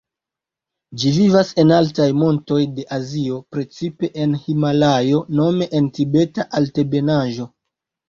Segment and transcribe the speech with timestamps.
[1.03, 7.53] Ĝi vivas en altaj montoj de Azio, precipe en Himalajo, nome en Tibeta Altebenaĵo.